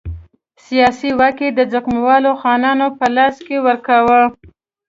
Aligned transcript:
سیاسي 0.65 1.09
واک 1.19 1.37
یې 1.45 1.49
د 1.53 1.59
ځمکوالو 1.73 2.31
خانانو 2.41 2.87
په 2.97 3.05
لاس 3.15 3.35
کې 3.47 3.57
ورکاوه. 3.67 4.21